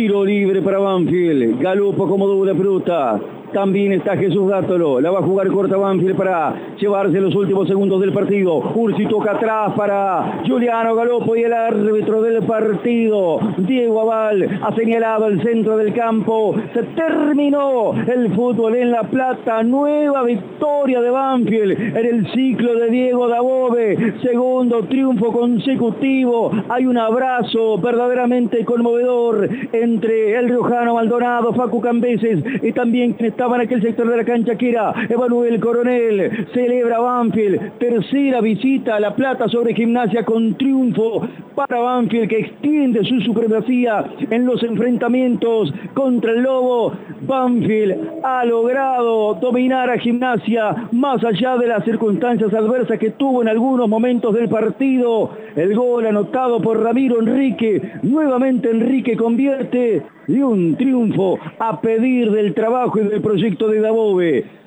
[0.00, 1.58] Tiro libre para Banfield.
[1.60, 3.20] Galupo como doble fruta.
[3.52, 5.00] También está Jesús Gátolo.
[5.00, 8.58] La va a jugar corta Banfield para llevarse los últimos segundos del partido.
[8.74, 13.40] Ursi toca atrás para Juliano Galopo y el árbitro del partido.
[13.58, 16.54] Diego Aval ha señalado el centro del campo.
[16.72, 19.64] Se terminó el fútbol en La Plata.
[19.64, 24.14] Nueva victoria de Banfield en el ciclo de Diego Dabove.
[24.22, 26.52] Segundo triunfo consecutivo.
[26.68, 33.62] Hay un abrazo verdaderamente conmovedor entre el riojano Maldonado, Facu Cambeses y también estaba en
[33.62, 36.46] aquel sector de la cancha que era Emanuel Coronel.
[36.52, 43.02] Celebra Banfield, tercera visita a La Plata sobre Gimnasia con triunfo para Banfield que extiende
[43.02, 46.92] su supremacía en los enfrentamientos contra el Lobo.
[47.22, 53.48] Banfield ha logrado dominar a Gimnasia más allá de las circunstancias adversas que tuvo en
[53.48, 55.30] algunos momentos del partido.
[55.56, 57.92] El gol anotado por Ramiro Enrique.
[58.02, 64.60] Nuevamente Enrique convierte y un triunfo a pedir del trabajo y del proyecto de Dabove.